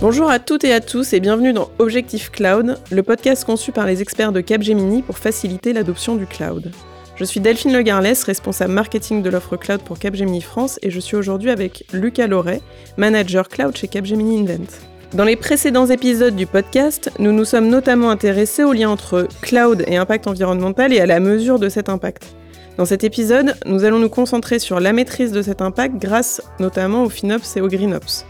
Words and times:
Bonjour 0.00 0.30
à 0.30 0.38
toutes 0.38 0.62
et 0.62 0.72
à 0.72 0.80
tous 0.80 1.12
et 1.12 1.20
bienvenue 1.20 1.52
dans 1.52 1.70
Objectif 1.78 2.30
Cloud, 2.30 2.78
le 2.90 3.02
podcast 3.02 3.44
conçu 3.44 3.72
par 3.72 3.84
les 3.84 4.00
experts 4.00 4.30
de 4.30 4.40
Capgemini 4.40 5.02
pour 5.02 5.18
faciliter 5.18 5.72
l'adoption 5.72 6.14
du 6.14 6.24
cloud. 6.24 6.70
Je 7.16 7.24
suis 7.24 7.40
Delphine 7.40 7.72
Legarlès, 7.72 8.22
responsable 8.22 8.72
marketing 8.72 9.22
de 9.22 9.30
l'offre 9.30 9.56
cloud 9.56 9.80
pour 9.82 9.98
Capgemini 9.98 10.40
France 10.40 10.78
et 10.82 10.90
je 10.90 11.00
suis 11.00 11.16
aujourd'hui 11.16 11.50
avec 11.50 11.84
Lucas 11.92 12.28
Loret, 12.28 12.60
manager 12.96 13.48
cloud 13.48 13.76
chez 13.76 13.88
Capgemini 13.88 14.40
Invent. 14.40 14.70
Dans 15.14 15.24
les 15.24 15.36
précédents 15.36 15.86
épisodes 15.86 16.36
du 16.36 16.46
podcast, 16.46 17.10
nous 17.18 17.32
nous 17.32 17.44
sommes 17.44 17.68
notamment 17.68 18.10
intéressés 18.10 18.62
au 18.62 18.72
lien 18.72 18.90
entre 18.90 19.26
cloud 19.42 19.82
et 19.88 19.96
impact 19.96 20.28
environnemental 20.28 20.92
et 20.92 21.00
à 21.00 21.06
la 21.06 21.18
mesure 21.18 21.58
de 21.58 21.68
cet 21.68 21.88
impact. 21.88 22.36
Dans 22.78 22.84
cet 22.84 23.02
épisode, 23.02 23.56
nous 23.66 23.82
allons 23.82 23.98
nous 23.98 24.08
concentrer 24.08 24.60
sur 24.60 24.78
la 24.78 24.92
maîtrise 24.92 25.32
de 25.32 25.42
cet 25.42 25.62
impact 25.62 25.96
grâce 25.96 26.40
notamment 26.60 27.02
au 27.02 27.08
FinOps 27.08 27.56
et 27.56 27.60
au 27.60 27.66
GreenOps. 27.66 28.24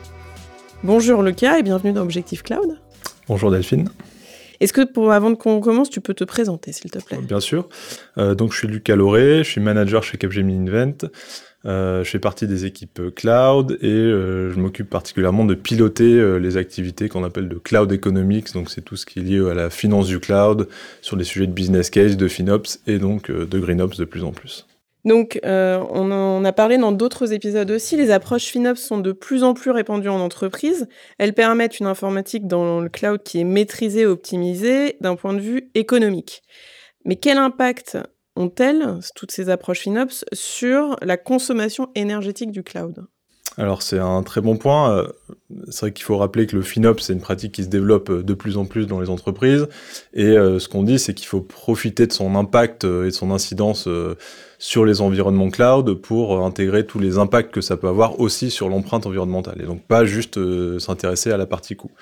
Bonjour 0.82 1.22
Lucas 1.22 1.59
et 1.59 1.62
bienvenue 1.62 1.92
dans 1.92 2.00
Objectif 2.00 2.42
Cloud. 2.42 2.78
Bonjour 3.28 3.50
Delphine. 3.50 3.91
Est-ce 4.60 4.72
que 4.72 4.91
pour, 4.91 5.12
avant 5.12 5.34
qu'on 5.34 5.60
commence, 5.60 5.91
tu 5.91 6.00
peux 6.00 6.14
te 6.14 6.24
présenter 6.24 6.72
s'il 6.72 6.91
te 6.91 6.98
plaît? 6.98 7.19
Bien 7.19 7.41
sûr. 7.41 7.69
Euh, 8.16 8.34
donc 8.34 8.52
je 8.55 8.58
suis 8.60 8.69
Lucas 8.69 8.96
Loré, 8.96 9.45
je 9.45 9.50
suis 9.50 9.60
manager 9.60 10.02
chez 10.02 10.16
Capgemini 10.16 10.70
Invent. 10.70 11.10
Euh, 11.66 12.04
je 12.04 12.10
fais 12.10 12.18
partie 12.18 12.46
des 12.46 12.64
équipes 12.66 13.14
cloud 13.14 13.78
et 13.82 13.86
euh, 13.88 14.52
je 14.52 14.60
m'occupe 14.60 14.88
particulièrement 14.88 15.44
de 15.44 15.54
piloter 15.54 16.38
les 16.38 16.56
activités 16.56 17.08
qu'on 17.08 17.24
appelle 17.24 17.48
de 17.48 17.56
cloud 17.56 17.90
economics. 17.92 18.52
Donc 18.52 18.70
c'est 18.70 18.82
tout 18.82 18.96
ce 18.96 19.06
qui 19.06 19.18
est 19.18 19.22
lié 19.22 19.50
à 19.50 19.54
la 19.54 19.70
finance 19.70 20.06
du 20.06 20.20
cloud 20.20 20.68
sur 21.02 21.16
des 21.16 21.24
sujets 21.24 21.46
de 21.46 21.52
business 21.52 21.90
case, 21.90 22.16
de 22.16 22.28
FinOps 22.28 22.80
et 22.86 22.98
donc 22.98 23.30
de 23.30 23.58
GreenOps 23.58 23.98
de 23.98 24.04
plus 24.04 24.24
en 24.24 24.32
plus. 24.32 24.66
Donc, 25.04 25.40
euh, 25.44 25.82
on 25.90 26.10
en 26.10 26.44
a 26.44 26.52
parlé 26.52 26.76
dans 26.76 26.92
d'autres 26.92 27.32
épisodes 27.32 27.70
aussi, 27.70 27.96
les 27.96 28.10
approches 28.10 28.46
FinOps 28.46 28.80
sont 28.80 28.98
de 28.98 29.12
plus 29.12 29.44
en 29.44 29.54
plus 29.54 29.70
répandues 29.70 30.08
en 30.08 30.20
entreprise. 30.20 30.88
Elles 31.18 31.34
permettent 31.34 31.80
une 31.80 31.86
informatique 31.86 32.46
dans 32.46 32.80
le 32.80 32.88
cloud 32.88 33.22
qui 33.22 33.40
est 33.40 33.44
maîtrisée, 33.44 34.06
optimisée 34.06 34.96
d'un 35.00 35.16
point 35.16 35.34
de 35.34 35.40
vue 35.40 35.70
économique. 35.74 36.42
Mais 37.05 37.16
quel 37.16 37.38
impact 37.38 37.96
ont-elles, 38.39 39.00
toutes 39.14 39.33
ces 39.33 39.50
approches 39.50 39.81
FinOps, 39.81 40.25
sur 40.33 40.97
la 41.03 41.17
consommation 41.17 41.91
énergétique 41.94 42.53
du 42.53 42.62
cloud? 42.62 43.06
Alors 43.59 43.83
c'est 43.83 43.98
un 43.98 44.23
très 44.23 44.41
bon 44.41 44.56
point. 44.56 44.92
Euh, 44.92 45.09
c'est 45.69 45.81
vrai 45.81 45.92
qu'il 45.92 46.05
faut 46.05 46.17
rappeler 46.17 46.47
que 46.47 46.56
le 46.56 46.62
FinOps, 46.62 47.03
c'est 47.03 47.12
une 47.12 47.20
pratique 47.20 47.53
qui 47.53 47.64
se 47.64 47.69
développe 47.69 48.11
de 48.11 48.34
plus 48.34 48.56
en 48.56 48.64
plus 48.64 48.87
dans 48.87 49.01
les 49.01 49.11
entreprises. 49.11 49.69
Et 50.14 50.25
euh, 50.25 50.59
ce 50.59 50.69
qu'on 50.69 50.83
dit, 50.83 50.98
c'est 50.98 51.12
qu'il 51.12 51.27
faut 51.27 51.41
profiter 51.41 52.06
de 52.06 52.12
son 52.12 52.34
impact 52.34 52.84
et 52.84 53.06
de 53.06 53.11
son 53.11 53.31
incidence 53.31 53.89
sur 54.59 54.84
les 54.84 55.01
environnements 55.01 55.51
cloud 55.51 55.95
pour 55.95 56.36
euh, 56.36 56.45
intégrer 56.45 56.84
tous 56.84 56.98
les 56.98 57.19
impacts 57.19 57.53
que 57.53 57.61
ça 57.61 57.77
peut 57.77 57.89
avoir 57.89 58.20
aussi 58.20 58.51
sur 58.51 58.69
l'empreinte 58.69 59.06
environnementale. 59.06 59.61
Et 59.62 59.67
donc 59.67 59.83
pas 59.83 60.05
juste 60.05 60.36
euh, 60.36 60.79
s'intéresser 60.79 61.31
à 61.31 61.36
la 61.36 61.47
partie 61.47 61.77
coût. 61.77 61.92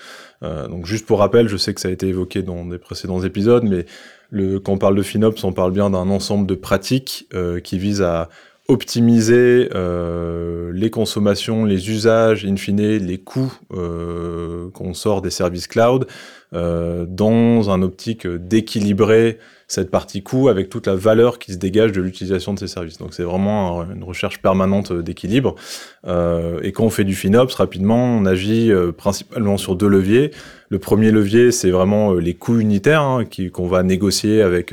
Euh, 0.42 0.66
donc 0.66 0.86
juste 0.86 1.06
pour 1.06 1.18
rappel, 1.18 1.48
je 1.48 1.56
sais 1.56 1.74
que 1.74 1.80
ça 1.80 1.88
a 1.88 1.90
été 1.90 2.08
évoqué 2.08 2.42
dans 2.42 2.64
des 2.64 2.78
précédents 2.78 3.22
épisodes, 3.22 3.64
mais 3.64 3.84
quand 4.32 4.72
on 4.72 4.78
parle 4.78 4.96
de 4.96 5.02
FinOps, 5.02 5.44
on 5.44 5.52
parle 5.52 5.70
bien 5.70 5.90
d'un 5.90 6.10
ensemble 6.10 6.48
de 6.48 6.56
pratiques 6.56 7.28
qui 7.62 7.78
visent 7.78 8.02
à 8.02 8.28
optimiser 8.68 9.68
euh, 9.74 10.72
les 10.72 10.90
consommations, 10.90 11.64
les 11.64 11.90
usages, 11.90 12.44
in 12.44 12.56
fine 12.56 12.96
les 12.98 13.18
coûts 13.18 13.52
euh, 13.72 14.70
qu'on 14.70 14.92
sort 14.92 15.22
des 15.22 15.30
services 15.30 15.68
cloud 15.68 16.06
euh, 16.52 17.06
dans 17.08 17.70
un 17.70 17.82
optique 17.82 18.26
d'équilibrer 18.26 19.38
cette 19.68 19.90
partie 19.90 20.22
coût 20.22 20.48
avec 20.48 20.68
toute 20.68 20.86
la 20.86 20.94
valeur 20.94 21.38
qui 21.38 21.52
se 21.52 21.58
dégage 21.58 21.92
de 21.92 22.00
l'utilisation 22.00 22.54
de 22.54 22.58
ces 22.58 22.68
services. 22.68 22.98
Donc 22.98 23.14
c'est 23.14 23.24
vraiment 23.24 23.82
une 23.84 24.04
recherche 24.04 24.40
permanente 24.40 24.92
d'équilibre. 24.92 25.56
et 26.06 26.72
quand 26.72 26.84
on 26.84 26.90
fait 26.90 27.02
du 27.02 27.16
FinOps, 27.16 27.52
rapidement, 27.56 28.16
on 28.16 28.26
agit 28.26 28.70
principalement 28.96 29.56
sur 29.56 29.74
deux 29.74 29.88
leviers. 29.88 30.30
Le 30.68 30.78
premier 30.78 31.10
levier, 31.10 31.50
c'est 31.50 31.70
vraiment 31.70 32.14
les 32.14 32.34
coûts 32.34 32.60
unitaires 32.60 33.02
hein, 33.02 33.24
qu'on 33.52 33.66
va 33.66 33.82
négocier 33.82 34.40
avec 34.40 34.72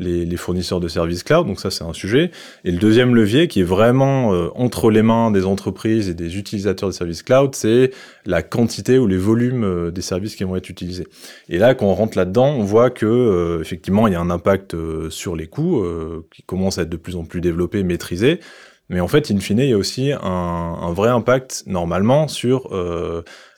les, 0.00 0.36
fournisseurs 0.36 0.80
de 0.80 0.88
services 0.88 1.22
cloud, 1.22 1.46
donc 1.46 1.60
ça 1.60 1.70
c'est 1.70 1.84
un 1.84 1.92
sujet. 1.92 2.30
Et 2.64 2.70
le 2.70 2.78
deuxième 2.78 3.14
levier 3.14 3.48
qui 3.48 3.60
est 3.60 3.64
vraiment 3.64 4.32
euh, 4.32 4.48
entre 4.54 4.90
les 4.90 5.02
mains 5.02 5.30
des 5.30 5.44
entreprises 5.44 6.08
et 6.08 6.14
des 6.14 6.38
utilisateurs 6.38 6.88
de 6.88 6.94
services 6.94 7.22
cloud, 7.22 7.54
c'est 7.54 7.90
la 8.24 8.42
quantité 8.42 8.98
ou 8.98 9.06
les 9.06 9.18
volumes 9.18 9.64
euh, 9.64 9.90
des 9.90 10.00
services 10.00 10.36
qui 10.36 10.44
vont 10.44 10.56
être 10.56 10.70
utilisés. 10.70 11.06
Et 11.48 11.58
là, 11.58 11.74
quand 11.74 11.86
on 11.86 11.94
rentre 11.94 12.16
là-dedans, 12.16 12.48
on 12.48 12.64
voit 12.64 12.90
que 12.90 13.06
euh, 13.06 13.60
effectivement 13.60 14.06
il 14.06 14.14
y 14.14 14.16
a 14.16 14.20
un 14.20 14.30
impact 14.30 14.74
sur 15.10 15.36
les 15.36 15.46
coûts 15.46 15.84
qui 16.32 16.42
commence 16.42 16.78
à 16.78 16.82
être 16.82 16.88
de 16.88 16.96
plus 16.96 17.16
en 17.16 17.24
plus 17.24 17.40
développé, 17.40 17.82
maîtrisé. 17.82 18.40
Mais 18.88 19.00
en 19.00 19.08
fait, 19.08 19.30
in 19.30 19.38
fine, 19.38 19.58
il 19.58 19.68
y 19.68 19.72
a 19.72 19.78
aussi 19.78 20.12
un, 20.12 20.18
un 20.22 20.92
vrai 20.92 21.10
impact 21.10 21.64
normalement 21.66 22.28
sur 22.28 22.70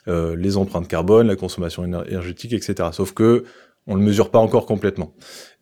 les 0.07 0.57
empreintes 0.57 0.89
carbone, 0.89 1.29
la 1.29 1.37
consommation 1.37 1.85
énergétique, 1.85 2.53
etc. 2.53 2.89
Sauf 2.93 3.13
que 3.13 3.45
on 3.87 3.97
le 3.97 4.01
mesure 4.01 4.31
pas 4.31 4.39
encore 4.39 4.67
complètement. 4.67 5.13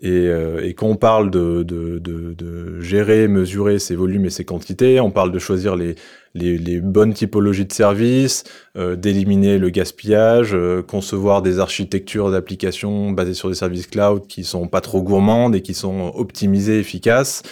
Et, 0.00 0.10
euh, 0.10 0.62
et 0.62 0.74
quand 0.74 0.86
on 0.86 0.96
parle 0.96 1.30
de, 1.30 1.62
de, 1.62 1.98
de, 1.98 2.34
de, 2.34 2.80
gérer, 2.80 3.28
mesurer 3.28 3.78
ces 3.78 3.96
volumes 3.96 4.26
et 4.26 4.30
ces 4.30 4.44
quantités, 4.44 5.00
on 5.00 5.10
parle 5.10 5.32
de 5.32 5.38
choisir 5.38 5.74
les, 5.74 5.94
les, 6.34 6.58
les 6.58 6.80
bonnes 6.80 7.14
typologies 7.14 7.64
de 7.64 7.72
services, 7.72 8.44
euh, 8.76 8.94
d'éliminer 8.94 9.58
le 9.58 9.70
gaspillage, 9.70 10.54
euh, 10.54 10.82
concevoir 10.82 11.40
des 11.40 11.60
architectures 11.60 12.30
d'applications 12.30 13.10
basées 13.10 13.34
sur 13.34 13.48
des 13.48 13.54
services 13.54 13.86
cloud 13.86 14.26
qui 14.26 14.44
sont 14.44 14.68
pas 14.68 14.82
trop 14.82 15.02
gourmandes 15.02 15.54
et 15.54 15.62
qui 15.62 15.74
sont 15.74 16.12
optimisées, 16.14 16.78
efficaces. 16.78 17.42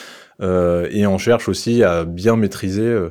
et 0.40 1.06
on 1.06 1.18
cherche 1.18 1.48
aussi 1.48 1.82
à 1.82 2.04
bien 2.04 2.36
maîtriser 2.36 3.08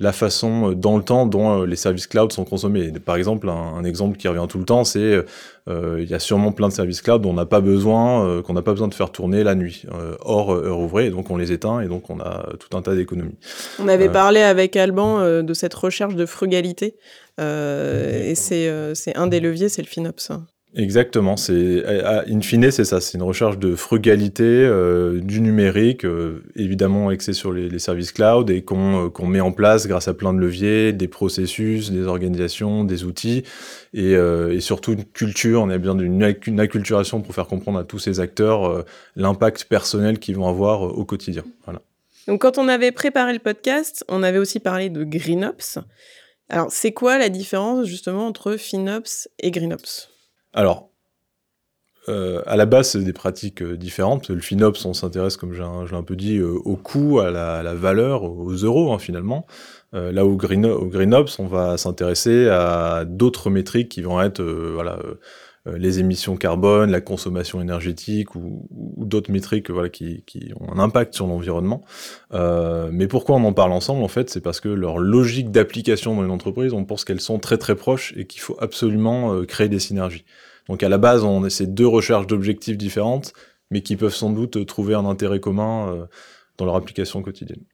la 0.00 0.12
façon 0.12 0.72
dans 0.72 0.96
le 0.96 1.02
temps 1.02 1.26
dont 1.26 1.62
les 1.62 1.76
services 1.76 2.06
cloud 2.06 2.32
sont 2.32 2.44
consommés. 2.44 2.90
Par 3.04 3.16
exemple, 3.16 3.48
un, 3.50 3.84
exemple 3.84 4.16
qui 4.16 4.28
revient 4.28 4.46
tout 4.48 4.58
le 4.58 4.64
temps, 4.64 4.82
c'est 4.82 5.24
euh, 5.68 5.98
il 6.00 6.08
y 6.08 6.14
a 6.14 6.18
sûrement 6.18 6.52
plein 6.52 6.68
de 6.68 6.72
services 6.72 7.02
cloud 7.02 7.20
dont 7.20 7.30
on 7.30 7.34
n'a 7.34 7.44
pas 7.44 7.60
besoin, 7.60 8.26
euh, 8.26 8.42
qu'on 8.42 8.54
n'a 8.54 8.62
pas 8.62 8.72
besoin 8.72 8.88
de 8.88 8.94
faire 8.94 9.12
tourner 9.12 9.44
la 9.44 9.54
nuit, 9.54 9.84
euh, 9.92 10.16
hors 10.20 10.52
heure 10.52 10.78
ouvrée, 10.78 11.06
et 11.06 11.10
donc 11.10 11.30
on 11.30 11.36
les 11.36 11.52
éteint, 11.52 11.80
et 11.80 11.86
donc 11.86 12.08
on 12.08 12.18
a 12.18 12.48
tout 12.58 12.74
un 12.76 12.80
tas 12.80 12.94
d'économies. 12.94 13.38
On 13.78 13.88
avait 13.88 14.08
parlé 14.08 14.40
avec 14.40 14.74
Alban 14.74 15.42
de 15.42 15.54
cette 15.54 15.74
recherche 15.74 16.14
de 16.14 16.24
frugalité, 16.24 16.96
et 17.38 18.34
c'est 18.34 19.16
un 19.16 19.26
des 19.26 19.40
leviers, 19.40 19.68
c'est 19.68 19.82
le 19.82 19.88
FinOps. 19.88 20.32
Exactement, 20.76 21.36
c'est 21.36 21.84
in 21.84 22.40
fine 22.42 22.70
c'est 22.70 22.84
ça, 22.84 23.00
c'est 23.00 23.18
une 23.18 23.24
recherche 23.24 23.58
de 23.58 23.74
frugalité 23.74 24.44
euh, 24.44 25.18
du 25.20 25.40
numérique, 25.40 26.04
euh, 26.04 26.44
évidemment 26.54 27.08
axé 27.08 27.32
sur 27.32 27.52
les, 27.52 27.80
services 27.80 28.12
cloud 28.12 28.50
et 28.50 28.62
qu'on 28.62 29.06
euh, 29.06 29.08
qu'on 29.08 29.26
met 29.26 29.40
en 29.40 29.50
place 29.50 29.88
grâce 29.88 30.06
à 30.06 30.14
plein 30.14 30.32
de 30.32 30.38
leviers, 30.38 30.92
des 30.92 31.08
processus, 31.08 31.90
des 31.90 32.04
organisations, 32.06 32.84
des 32.84 33.02
outils 33.02 33.42
et, 33.94 34.12
et 34.12 34.60
surtout 34.60 34.92
une 34.92 35.04
culture. 35.04 35.60
On 35.62 35.70
a 35.70 35.78
besoin 35.78 35.96
d'une 35.96 36.60
acculturation 36.60 37.20
pour 37.20 37.34
faire 37.34 37.48
comprendre 37.48 37.80
à 37.80 37.84
tous 37.84 37.98
ces 37.98 38.20
acteurs 38.20 38.84
l'impact 39.16 39.64
personnel 39.64 40.20
qu'ils 40.20 40.36
vont 40.36 40.46
avoir 40.46 40.82
au 40.82 41.04
quotidien. 41.04 41.42
Voilà. 41.64 41.80
Donc 42.28 42.42
quand 42.42 42.58
on 42.58 42.68
avait 42.68 42.92
préparé 42.92 43.32
le 43.32 43.40
podcast, 43.40 44.04
on 44.08 44.22
avait 44.22 44.38
aussi 44.38 44.60
parlé 44.60 44.88
de 44.88 45.02
GreenOps. 45.02 45.80
Alors 46.48 46.70
c'est 46.70 46.92
quoi 46.92 47.18
la 47.18 47.28
différence 47.28 47.86
justement 47.86 48.28
entre 48.28 48.56
FinOps 48.56 49.28
et 49.40 49.50
GreenOps 49.50 50.09
alors, 50.52 50.90
euh, 52.08 52.42
à 52.46 52.56
la 52.56 52.66
base, 52.66 52.90
c'est 52.90 53.04
des 53.04 53.12
pratiques 53.12 53.62
euh, 53.62 53.76
différentes. 53.76 54.30
Le 54.30 54.40
FinOps, 54.40 54.84
on 54.84 54.94
s'intéresse, 54.94 55.36
comme 55.36 55.52
j'ai 55.52 55.62
un, 55.62 56.02
peu 56.02 56.16
dit, 56.16 56.38
euh, 56.38 56.58
au 56.64 56.76
coût, 56.76 57.20
à 57.20 57.30
la, 57.30 57.74
valeur, 57.74 58.24
aux 58.24 58.52
euros, 58.52 58.92
hein, 58.92 58.98
finalement. 58.98 59.46
là, 59.92 60.24
au, 60.24 60.36
Green, 60.36 60.66
on 60.66 61.46
va 61.46 61.76
s'intéresser 61.76 62.48
à 62.48 63.04
d'autres 63.06 63.50
métriques 63.50 63.90
qui 63.90 64.02
vont 64.02 64.20
être 64.22 64.42
voilà, 64.42 64.98
les 65.66 65.98
émissions 65.98 66.36
carbone, 66.36 66.90
la 66.90 67.00
consommation 67.00 67.60
énergétique 67.60 68.34
ou, 68.34 68.66
d'autres 68.96 69.30
métriques 69.30 69.70
voilà, 69.70 69.88
qui, 69.88 70.22
qui, 70.26 70.52
ont 70.58 70.72
un 70.72 70.78
impact 70.78 71.14
sur 71.14 71.26
l'environnement. 71.26 71.82
mais 72.32 73.06
pourquoi 73.08 73.36
on 73.36 73.44
en 73.44 73.52
parle 73.52 73.72
ensemble 73.72 74.02
En 74.02 74.08
fait, 74.08 74.30
c'est 74.30 74.40
parce 74.40 74.60
que 74.60 74.68
leur 74.68 74.98
logique 74.98 75.50
d'application 75.50 76.16
dans 76.16 76.24
une 76.24 76.30
entreprise, 76.30 76.72
on 76.72 76.84
pense 76.84 77.04
qu'elles 77.04 77.20
sont 77.20 77.38
très 77.38 77.58
très 77.58 77.76
proches 77.76 78.14
et 78.16 78.26
qu'il 78.26 78.40
faut 78.40 78.56
absolument 78.58 79.44
créer 79.44 79.68
des 79.68 79.80
synergies. 79.80 80.24
Donc 80.70 80.82
à 80.84 80.88
la 80.88 80.98
base, 80.98 81.24
on 81.24 81.44
essaie 81.44 81.66
deux 81.66 81.86
recherches 81.86 82.26
d'objectifs 82.28 82.78
différentes, 82.78 83.32
mais 83.70 83.82
qui 83.82 83.96
peuvent 83.96 84.14
sans 84.14 84.30
doute 84.30 84.64
trouver 84.66 84.94
un 84.94 85.04
intérêt 85.04 85.40
commun 85.40 85.92
euh, 85.92 86.06
dans 86.58 86.64
leur 86.64 86.76
application 86.76 87.22
quotidienne. 87.22 87.64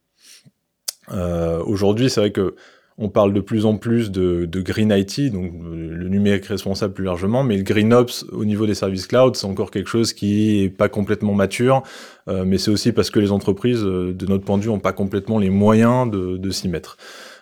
Euh, 1.12 1.62
aujourd'hui, 1.64 2.10
c'est 2.10 2.20
vrai 2.20 2.32
que 2.32 2.56
on 2.98 3.08
parle 3.08 3.32
de 3.32 3.40
plus 3.40 3.66
en 3.66 3.76
plus 3.76 4.10
de, 4.10 4.48
Green 4.60 4.90
IT, 4.90 5.32
donc 5.32 5.52
le 5.70 6.08
numérique 6.08 6.46
responsable 6.46 6.94
plus 6.94 7.04
largement, 7.04 7.44
mais 7.44 7.56
le 7.58 7.62
Green 7.62 7.92
Ops 7.92 8.24
au 8.32 8.44
niveau 8.44 8.66
des 8.66 8.74
services 8.74 9.06
cloud, 9.06 9.36
c'est 9.36 9.46
encore 9.46 9.70
quelque 9.70 9.88
chose 9.88 10.12
qui 10.12 10.62
est 10.62 10.70
pas 10.70 10.88
complètement 10.88 11.34
mature, 11.34 11.82
euh, 12.28 12.44
mais 12.46 12.56
c'est 12.56 12.70
aussi 12.70 12.92
parce 12.92 13.10
que 13.10 13.20
les 13.20 13.32
entreprises, 13.32 13.82
de 13.82 14.26
notre 14.26 14.44
point 14.44 14.56
de 14.56 14.62
vue, 14.62 14.70
n'ont 14.70 14.78
pas 14.78 14.92
complètement 14.92 15.38
les 15.38 15.50
moyens 15.50 16.10
de 16.10 16.50
s'y 16.50 16.68
mettre. 16.68 16.96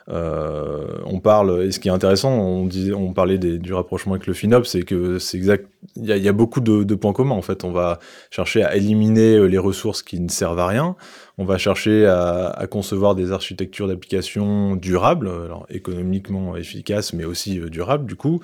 On 0.08 1.20
parle, 1.20 1.64
et 1.64 1.70
ce 1.70 1.80
qui 1.80 1.88
est 1.88 1.92
intéressant, 1.92 2.32
on, 2.32 2.68
on 2.94 3.12
parlait 3.12 3.38
du 3.38 3.72
rapprochement 3.72 4.14
avec 4.14 4.26
le 4.26 4.34
FinOps, 4.34 4.68
c'est 4.68 4.82
que 4.82 5.18
c'est 5.18 5.36
exact, 5.36 5.68
il 5.96 6.06
y, 6.06 6.28
a 6.28 6.32
beaucoup 6.32 6.60
de, 6.60 6.94
points 6.94 7.12
communs 7.12 7.34
en 7.34 7.42
fait. 7.42 7.64
On 7.64 7.72
va 7.72 7.98
chercher 8.30 8.62
à 8.62 8.76
éliminer 8.76 9.48
les 9.48 9.58
ressources 9.58 10.02
qui 10.02 10.20
ne 10.20 10.28
servent 10.28 10.58
à 10.58 10.66
rien. 10.66 10.96
On 11.38 11.44
va 11.44 11.58
chercher 11.58 12.06
à, 12.06 12.66
concevoir 12.70 13.14
des 13.14 13.32
architectures 13.32 13.88
d'applications 13.88 14.76
durables, 14.76 15.28
alors 15.28 15.66
économiquement 15.68 16.56
efficaces, 16.56 17.12
mais 17.12 17.24
aussi 17.24 17.60
durables 17.70 18.06
du 18.06 18.16
coup. 18.16 18.40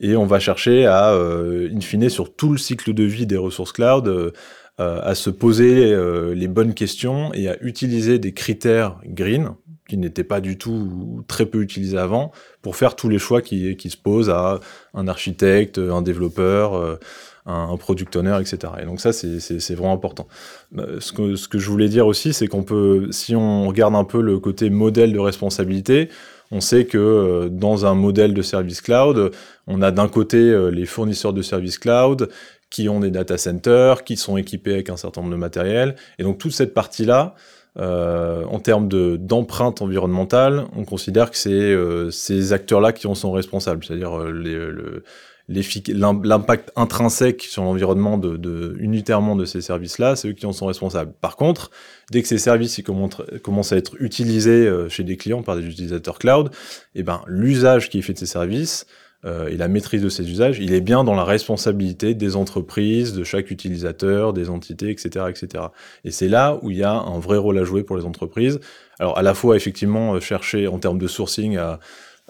Et 0.00 0.16
on 0.16 0.26
va 0.26 0.40
chercher 0.40 0.86
à, 0.86 1.12
in 1.14 1.80
fine, 1.80 2.08
sur 2.08 2.34
tout 2.34 2.50
le 2.52 2.58
cycle 2.58 2.94
de 2.94 3.04
vie 3.04 3.26
des 3.26 3.36
ressources 3.36 3.72
cloud, 3.72 4.32
euh, 4.80 5.00
à 5.02 5.14
se 5.14 5.28
poser 5.28 5.92
euh, 5.92 6.34
les 6.34 6.48
bonnes 6.48 6.72
questions 6.72 7.30
et 7.34 7.46
à 7.46 7.62
utiliser 7.62 8.18
des 8.18 8.32
critères 8.32 8.98
green 9.04 9.50
qui 9.92 9.98
n'étaient 9.98 10.24
pas 10.24 10.40
du 10.40 10.56
tout 10.56 11.22
très 11.28 11.44
peu 11.44 11.60
utilisés 11.60 11.98
avant 11.98 12.32
pour 12.62 12.76
faire 12.76 12.96
tous 12.96 13.10
les 13.10 13.18
choix 13.18 13.42
qui, 13.42 13.76
se 13.90 13.96
posent 13.98 14.30
à 14.30 14.58
un 14.94 15.06
architecte, 15.06 15.76
un 15.76 16.00
développeur, 16.00 16.74
euh, 16.74 16.98
un, 17.44 17.76
product 17.76 18.16
owner, 18.16 18.38
etc. 18.40 18.72
Et 18.80 18.86
donc 18.86 19.02
ça, 19.02 19.12
c'est 19.12 19.74
vraiment 19.74 19.92
important. 19.92 20.26
Ce 20.74 21.12
que, 21.12 21.36
ce 21.36 21.46
que 21.46 21.58
je 21.58 21.68
voulais 21.68 21.90
dire 21.90 22.06
aussi, 22.06 22.32
c'est 22.32 22.46
qu'on 22.46 22.62
peut, 22.62 23.08
si 23.10 23.36
on 23.36 23.68
regarde 23.68 23.94
un 23.94 24.04
peu 24.04 24.22
le 24.22 24.38
côté 24.38 24.70
modèle 24.70 25.12
de 25.12 25.18
responsabilité, 25.18 26.08
on 26.50 26.62
sait 26.62 26.86
que 26.86 27.50
dans 27.52 27.84
un 27.84 27.94
modèle 27.94 28.32
de 28.32 28.40
service 28.40 28.80
cloud, 28.80 29.30
on 29.66 29.82
a 29.82 29.90
d'un 29.90 30.08
côté 30.08 30.70
les 30.70 30.86
fournisseurs 30.86 31.34
de 31.34 31.42
services 31.42 31.76
cloud 31.76 32.30
qui 32.70 32.88
ont 32.88 33.00
des 33.00 33.10
data 33.10 33.36
centers, 33.36 34.04
qui 34.04 34.16
sont 34.16 34.38
équipés 34.38 34.72
avec 34.72 34.88
un 34.88 34.96
certain 34.96 35.20
nombre 35.20 35.34
de 35.34 35.38
matériel. 35.38 35.96
Et 36.18 36.22
donc 36.22 36.38
toute 36.38 36.52
cette 36.52 36.72
partie-là, 36.72 37.34
euh, 37.78 38.44
en 38.44 38.58
termes 38.58 38.88
d'empreinte 39.16 39.80
environnementale, 39.80 40.66
on 40.76 40.84
considère 40.84 41.30
que 41.30 41.36
c'est 41.36 41.50
euh, 41.50 42.10
ces 42.10 42.52
acteurs-là 42.52 42.92
qui 42.92 43.06
en 43.06 43.14
sont 43.14 43.32
responsables, 43.32 43.82
c'est-à-dire 43.84 44.18
euh, 44.18 45.02
l'impact 45.48 46.70
intrinsèque 46.76 47.42
sur 47.42 47.62
l'environnement 47.62 48.18
de, 48.18 48.36
de, 48.36 48.76
unitairement 48.78 49.36
de 49.36 49.44
ces 49.44 49.60
services-là, 49.60 50.16
c'est 50.16 50.28
eux 50.28 50.32
qui 50.32 50.46
en 50.46 50.52
sont 50.52 50.66
responsables. 50.66 51.12
Par 51.20 51.36
contre, 51.36 51.70
dès 52.10 52.20
que 52.20 52.28
ces 52.28 52.38
services 52.38 52.82
commencent 52.82 53.72
à 53.72 53.76
être 53.76 54.00
utilisés 54.00 54.66
euh, 54.66 54.88
chez 54.88 55.02
des 55.02 55.16
clients 55.16 55.42
par 55.42 55.56
des 55.56 55.66
utilisateurs 55.66 56.18
cloud, 56.18 56.50
eh 56.94 57.02
ben, 57.02 57.22
l'usage 57.26 57.88
qui 57.88 57.98
est 57.98 58.02
fait 58.02 58.12
de 58.12 58.18
ces 58.18 58.26
services, 58.26 58.86
euh, 59.24 59.48
et 59.48 59.56
la 59.56 59.68
maîtrise 59.68 60.02
de 60.02 60.08
ces 60.08 60.28
usages, 60.30 60.58
il 60.58 60.74
est 60.74 60.80
bien 60.80 61.04
dans 61.04 61.14
la 61.14 61.24
responsabilité 61.24 62.14
des 62.14 62.34
entreprises, 62.34 63.12
de 63.12 63.22
chaque 63.22 63.50
utilisateur, 63.50 64.32
des 64.32 64.50
entités, 64.50 64.90
etc. 64.90 65.26
etc. 65.28 65.64
Et 66.04 66.10
c'est 66.10 66.28
là 66.28 66.58
où 66.62 66.70
il 66.70 66.78
y 66.78 66.82
a 66.82 66.92
un 66.92 67.18
vrai 67.20 67.36
rôle 67.36 67.58
à 67.58 67.64
jouer 67.64 67.84
pour 67.84 67.96
les 67.96 68.04
entreprises. 68.04 68.58
Alors 68.98 69.16
à 69.18 69.22
la 69.22 69.34
fois 69.34 69.56
effectivement 69.56 70.14
euh, 70.14 70.20
chercher 70.20 70.66
en 70.66 70.78
termes 70.78 70.98
de 70.98 71.06
sourcing 71.06 71.56
à, 71.56 71.78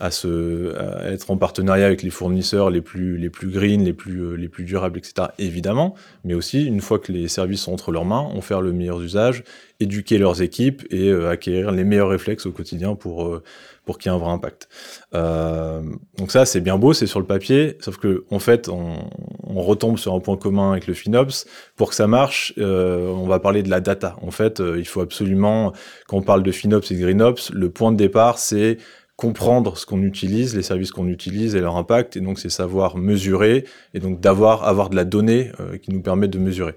à, 0.02 0.10
se, 0.10 0.74
à 0.76 1.12
être 1.12 1.30
en 1.30 1.36
partenariat 1.36 1.86
avec 1.86 2.02
les 2.02 2.10
fournisseurs 2.10 2.70
les 2.70 2.82
plus, 2.82 3.16
les 3.16 3.30
plus 3.30 3.48
green, 3.48 3.84
les 3.84 3.92
plus, 3.92 4.20
euh, 4.20 4.34
les 4.34 4.48
plus 4.48 4.64
durables, 4.64 4.98
etc. 4.98 5.28
Évidemment, 5.38 5.94
mais 6.24 6.34
aussi 6.34 6.66
une 6.66 6.80
fois 6.80 6.98
que 6.98 7.12
les 7.12 7.28
services 7.28 7.62
sont 7.62 7.72
entre 7.72 7.92
leurs 7.92 8.04
mains, 8.04 8.18
en 8.18 8.40
faire 8.40 8.60
le 8.60 8.72
meilleur 8.72 9.00
usage, 9.00 9.44
éduquer 9.78 10.18
leurs 10.18 10.42
équipes 10.42 10.82
et 10.90 11.12
acquérir 11.12 11.72
les 11.72 11.84
meilleurs 11.84 12.10
réflexes 12.10 12.46
au 12.46 12.52
quotidien 12.52 12.94
pour 12.94 13.42
pour 13.84 13.98
qu'il 13.98 14.10
y 14.10 14.14
ait 14.14 14.16
un 14.16 14.20
vrai 14.20 14.30
impact. 14.30 14.68
Euh, 15.14 15.82
donc 16.16 16.30
ça, 16.30 16.46
c'est 16.46 16.60
bien 16.60 16.78
beau, 16.78 16.92
c'est 16.92 17.06
sur 17.06 17.18
le 17.18 17.26
papier, 17.26 17.76
sauf 17.80 17.96
que 17.96 18.24
en 18.30 18.38
fait, 18.38 18.68
on, 18.68 18.96
on, 19.44 19.60
retombe 19.62 19.98
sur 19.98 20.14
un 20.14 20.20
point 20.20 20.36
commun 20.36 20.72
avec 20.72 20.86
le 20.86 20.94
FinOps. 20.94 21.46
Pour 21.76 21.90
que 21.90 21.94
ça 21.94 22.06
marche, 22.06 22.54
euh, 22.58 23.08
on 23.08 23.26
va 23.26 23.40
parler 23.40 23.62
de 23.62 23.70
la 23.70 23.80
data. 23.80 24.16
En 24.22 24.30
fait, 24.30 24.60
euh, 24.60 24.78
il 24.78 24.86
faut 24.86 25.00
absolument, 25.00 25.72
quand 26.06 26.18
on 26.18 26.22
parle 26.22 26.42
de 26.42 26.52
FinOps 26.52 26.90
et 26.90 26.94
de 26.94 27.00
GreenOps, 27.00 27.50
le 27.52 27.70
point 27.70 27.90
de 27.92 27.96
départ, 27.96 28.38
c'est 28.38 28.78
comprendre 29.16 29.76
ce 29.76 29.86
qu'on 29.86 30.02
utilise, 30.02 30.56
les 30.56 30.62
services 30.62 30.90
qu'on 30.90 31.08
utilise 31.08 31.54
et 31.54 31.60
leur 31.60 31.76
impact, 31.76 32.16
et 32.16 32.20
donc 32.20 32.38
c'est 32.38 32.48
savoir 32.48 32.96
mesurer, 32.96 33.64
et 33.94 34.00
donc 34.00 34.20
d'avoir 34.20 34.64
avoir 34.64 34.90
de 34.90 34.96
la 34.96 35.04
donnée 35.04 35.52
euh, 35.60 35.78
qui 35.78 35.92
nous 35.92 36.02
permet 36.02 36.28
de 36.28 36.38
mesurer. 36.38 36.74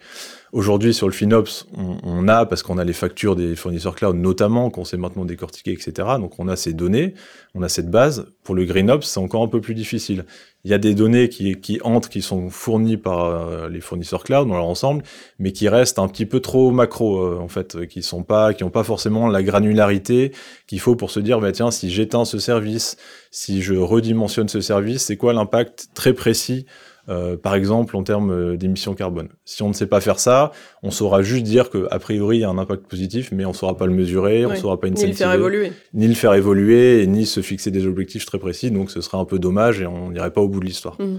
Aujourd'hui, 0.56 0.94
sur 0.94 1.08
le 1.08 1.12
FinOps, 1.12 1.68
on, 1.76 2.30
a, 2.30 2.46
parce 2.46 2.64
qu'on 2.64 2.78
a 2.78 2.86
les 2.86 2.94
factures 2.94 3.36
des 3.36 3.58
fournisseurs 3.58 3.94
cloud, 3.94 4.16
notamment, 4.16 4.70
qu'on 4.70 4.86
sait 4.86 4.96
maintenant 4.96 5.26
décortiquer, 5.26 5.74
etc. 5.74 5.92
Donc, 6.18 6.40
on 6.40 6.48
a 6.48 6.56
ces 6.56 6.72
données, 6.72 7.14
on 7.56 7.62
a 7.62 7.68
cette 7.68 7.92
base. 7.92 8.28
Pour 8.42 8.56
le 8.56 8.64
GreenOps, 8.64 9.06
c'est 9.06 9.20
encore 9.20 9.44
un 9.44 9.50
peu 9.50 9.60
plus 9.60 9.76
difficile. 9.76 10.24
Il 10.64 10.72
y 10.72 10.74
a 10.74 10.78
des 10.78 10.96
données 10.96 11.28
qui, 11.28 11.60
qui 11.60 11.82
entrent, 11.84 12.08
qui 12.08 12.22
sont 12.22 12.50
fournies 12.50 12.96
par 12.96 13.26
euh, 13.26 13.68
les 13.68 13.82
fournisseurs 13.82 14.24
cloud 14.24 14.48
dans 14.48 14.56
leur 14.56 14.68
ensemble, 14.68 15.04
mais 15.40 15.52
qui 15.52 15.68
restent 15.68 16.00
un 16.00 16.08
petit 16.08 16.26
peu 16.26 16.40
trop 16.40 16.72
macro, 16.72 17.20
euh, 17.20 17.38
en 17.38 17.50
fait, 17.50 17.86
qui 17.88 18.02
sont 18.02 18.24
pas, 18.24 18.54
qui 18.54 18.64
n'ont 18.64 18.70
pas 18.70 18.86
forcément 18.86 19.28
la 19.28 19.44
granularité 19.44 20.32
qu'il 20.68 20.80
faut 20.80 20.96
pour 20.96 21.12
se 21.12 21.20
dire, 21.20 21.42
bah, 21.42 21.52
tiens, 21.52 21.70
si 21.70 21.90
j'éteins 21.90 22.24
ce 22.24 22.40
service, 22.40 22.96
si 23.30 23.62
je 23.62 23.74
redimensionne 23.74 24.48
ce 24.48 24.62
service, 24.62 25.04
c'est 25.04 25.18
quoi 25.18 25.34
l'impact 25.34 25.90
très 25.96 26.14
précis 26.14 26.66
euh, 27.08 27.38
par 27.38 27.56
exemple 27.56 27.96
en 27.96 28.04
termes 28.04 28.32
euh, 28.32 28.58
d'émissions 28.58 28.96
carbone. 28.96 29.30
Si 29.44 29.62
on 29.64 29.68
ne 29.68 29.74
sait 29.74 29.86
pas 29.86 30.02
faire 30.02 30.20
ça, 30.20 30.52
on 30.82 30.92
saura 30.92 31.22
juste 31.22 31.44
dire 31.44 31.70
que 31.70 31.88
a 31.92 32.00
priori 32.00 32.38
il 32.38 32.42
y 32.42 32.44
a 32.44 32.50
un 32.50 32.58
impact 32.58 32.88
positif, 32.88 33.32
mais 33.32 33.46
on 33.46 33.50
ne 33.50 33.56
saura 33.56 33.78
pas 33.78 33.86
le 33.86 33.94
mesurer, 33.94 34.46
on 34.46 34.52
ne 34.52 34.56
saura 34.56 34.80
pas 34.80 34.90
ni 34.90 35.06
le 35.06 35.14
faire 35.14 35.34
évoluer, 35.34 35.72
ni 35.94 36.08
le 36.08 36.16
faire 36.16 36.34
évoluer, 36.34 37.06
ni 37.08 37.26
se 37.26 37.42
fixer 37.42 37.72
des 37.72 37.86
objectifs 37.86 38.26
très 38.26 38.40
précis. 38.40 38.72
Donc 38.72 38.92
ce 38.92 39.02
serait 39.02 39.18
un 39.18 39.26
peu 39.26 39.40
dommage 39.40 39.82
et 39.82 39.86
on 39.86 40.12
n'irait 40.12 40.32
pas 40.32 40.42
au 40.42 40.48
bout 40.48 40.60
de 40.60 40.66
l'histoire. 40.66 41.00
Mmh. 41.00 41.18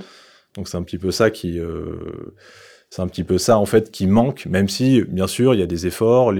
Donc 0.56 0.68
c'est 0.68 0.76
un 0.76 0.82
petit 0.82 0.98
peu 0.98 1.10
ça 1.10 1.30
qui 1.30 1.58
euh, 1.58 2.34
c'est 2.96 3.02
un 3.02 3.08
petit 3.08 3.24
peu 3.24 3.36
ça 3.36 3.58
en 3.58 3.66
fait 3.66 3.90
qui 3.90 4.06
manque, 4.06 4.46
même 4.46 4.70
si 4.70 5.02
bien 5.02 5.26
sûr 5.26 5.52
il 5.52 5.60
y 5.60 5.62
a 5.62 5.66
des 5.66 5.86
efforts, 5.86 6.32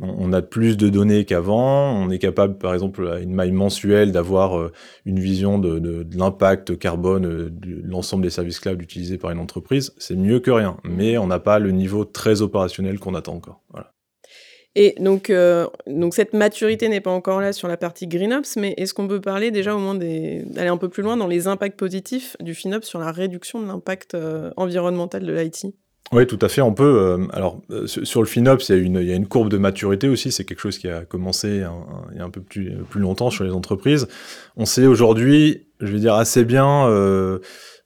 on, 0.00 0.32
a 0.32 0.40
plus 0.40 0.78
de 0.78 0.88
données 0.88 1.26
qu'avant, 1.26 1.92
on 1.92 2.08
est 2.08 2.18
capable 2.18 2.56
par 2.56 2.72
exemple 2.72 3.06
à 3.06 3.18
une 3.18 3.34
maille 3.34 3.52
mensuelle 3.52 4.10
d'avoir 4.10 4.58
euh, 4.58 4.72
une 5.04 5.20
vision 5.20 5.58
de, 5.58 6.06
l'impact 6.16 6.78
carbone 6.78 7.26
euh, 7.26 7.50
de 7.50 7.82
l'ensemble 7.84 8.22
des 8.22 8.30
services 8.30 8.58
cloud 8.58 8.80
utilisés 8.80 9.18
par 9.18 9.32
une 9.32 9.38
entreprise, 9.38 9.92
c'est 9.98 10.16
mieux 10.16 10.40
que 10.40 10.50
rien, 10.50 10.78
mais 10.82 11.18
on 11.18 11.26
n'a 11.26 11.38
pas 11.38 11.58
le 11.58 11.72
niveau 11.72 12.06
très 12.06 12.40
opérationnel 12.40 12.98
qu'on 12.98 13.14
attend 13.14 13.34
encore. 13.34 13.60
Et 14.74 14.94
donc, 14.98 15.28
euh, 15.28 15.66
donc 15.86 16.14
cette 16.14 16.32
maturité 16.32 16.88
n'est 16.88 17.02
pas 17.02 17.10
encore 17.10 17.42
là 17.42 17.52
sur 17.52 17.68
la 17.68 17.76
partie 17.76 18.06
GreenOps, 18.06 18.56
mais 18.56 18.72
est-ce 18.78 18.94
qu'on 18.94 19.08
peut 19.08 19.20
parler 19.20 19.50
déjà 19.50 19.76
au 19.76 19.78
moins 19.78 19.94
d'aller 19.94 20.68
un 20.68 20.78
peu 20.78 20.88
plus 20.88 21.02
loin 21.02 21.18
dans 21.18 21.26
les 21.26 21.48
impacts 21.48 21.78
positifs 21.78 22.34
du 22.40 22.54
FinOps 22.54 22.86
sur 22.86 22.98
la 22.98 23.12
réduction 23.12 23.60
de 23.60 23.66
l'impact 23.66 24.16
environnemental 24.56 25.26
de 25.26 25.32
l'IT 25.34 25.66
oui, 26.10 26.26
tout 26.26 26.38
à 26.42 26.48
fait. 26.48 26.60
On 26.60 26.74
peut. 26.74 26.84
Euh, 26.84 27.26
alors, 27.32 27.62
sur 27.86 28.20
le 28.20 28.26
FinOps, 28.26 28.68
il 28.68 28.76
y, 28.76 28.78
a 28.78 28.82
une, 28.82 28.96
il 28.96 29.08
y 29.08 29.12
a 29.12 29.14
une 29.14 29.28
courbe 29.28 29.48
de 29.48 29.56
maturité 29.56 30.08
aussi. 30.08 30.30
C'est 30.30 30.44
quelque 30.44 30.60
chose 30.60 30.78
qui 30.78 30.88
a 30.88 31.04
commencé 31.04 31.62
il 32.12 32.16
y 32.18 32.20
a 32.20 32.24
un 32.24 32.30
peu 32.30 32.42
plus, 32.42 32.72
plus 32.90 33.00
longtemps 33.00 33.30
sur 33.30 33.44
les 33.44 33.52
entreprises. 33.52 34.08
On 34.56 34.66
sait 34.66 34.86
aujourd'hui, 34.86 35.66
je 35.80 35.92
vais 35.92 36.00
dire 36.00 36.14
assez 36.14 36.44
bien, 36.44 36.86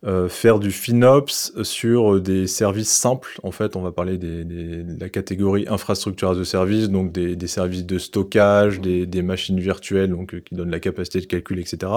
euh, 0.07 0.29
faire 0.29 0.61
du 0.61 0.71
FinOps 0.71 1.53
sur 1.63 2.21
des 2.21 2.47
services 2.47 2.93
simples. 2.93 3.41
En 3.43 3.51
fait, 3.51 3.75
on 3.75 3.83
va 3.83 3.91
parler 3.91 4.19
des, 4.19 4.45
des, 4.45 4.85
de 4.85 5.01
la 5.01 5.09
catégorie 5.09 5.65
infrastructure 5.69 6.31
as 6.31 6.39
a 6.39 6.45
service, 6.45 6.91
donc 6.91 7.11
des, 7.13 7.35
des 7.35 7.47
services 7.49 7.85
de 7.85 7.99
stockage, 7.99 8.81
des, 8.81 9.23
machines 9.23 9.59
virtuelles, 9.59 10.11
donc 10.11 10.35
euh, 10.35 10.41
qui 10.41 10.55
donnent 10.55 10.71
la 10.71 10.79
capacité 10.79 11.21
de 11.21 11.27
calcul, 11.27 11.59
etc. 11.59 11.91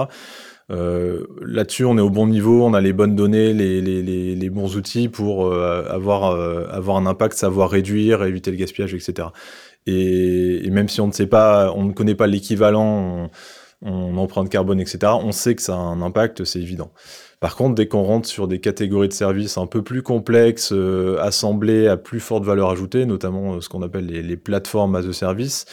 Euh, 0.70 1.26
Là-dessus, 1.42 1.84
on 1.84 1.98
est 1.98 2.02
au 2.02 2.10
bon 2.10 2.26
niveau, 2.26 2.64
on 2.64 2.74
a 2.74 2.80
les 2.80 2.92
bonnes 2.92 3.16
données, 3.16 3.52
les, 3.52 3.80
les, 3.80 4.02
les, 4.02 4.34
les 4.34 4.50
bons 4.50 4.76
outils 4.76 5.08
pour 5.08 5.46
euh, 5.46 5.84
avoir, 5.90 6.24
avoir 6.70 6.96
un 6.96 7.06
impact, 7.06 7.36
savoir 7.36 7.70
réduire, 7.70 8.22
éviter 8.24 8.50
le 8.50 8.56
gaspillage, 8.56 8.94
etc. 8.94 9.28
Et, 9.86 10.68
même 10.70 10.88
si 10.88 11.00
on 11.00 11.06
ne 11.06 11.12
sait 11.12 11.26
pas, 11.26 11.72
on 11.74 11.84
ne 11.84 11.92
connaît 11.92 12.14
pas 12.14 12.26
l'équivalent 12.26 13.30
en 13.82 14.16
empreinte 14.16 14.50
carbone, 14.50 14.80
etc., 14.80 15.12
on 15.20 15.32
sait 15.32 15.54
que 15.54 15.62
ça 15.62 15.74
a 15.74 15.78
un 15.78 16.02
impact, 16.02 16.44
c'est 16.44 16.60
évident. 16.60 16.92
Par 17.40 17.56
contre, 17.56 17.74
dès 17.74 17.88
qu'on 17.88 18.02
rentre 18.02 18.28
sur 18.28 18.46
des 18.46 18.60
catégories 18.60 19.08
de 19.08 19.14
services 19.14 19.56
un 19.56 19.66
peu 19.66 19.82
plus 19.82 20.02
complexes, 20.02 20.72
euh, 20.72 21.18
assemblées 21.20 21.88
à 21.88 21.96
plus 21.96 22.20
forte 22.20 22.44
valeur 22.44 22.68
ajoutée, 22.68 23.06
notamment 23.06 23.54
euh, 23.54 23.60
ce 23.62 23.70
qu'on 23.70 23.80
appelle 23.80 24.06
les, 24.06 24.36
plateformes 24.36 24.94
as 24.94 25.06
a 25.06 25.12
service, 25.14 25.64